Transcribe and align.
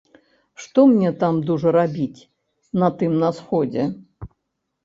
Што 0.63 0.85
мне 0.93 1.11
там 1.23 1.33
дужа 1.49 1.69
рабіць, 1.77 2.21
на 2.85 2.91
тым 3.03 3.11
на 3.25 3.29
сходзе? 3.41 3.83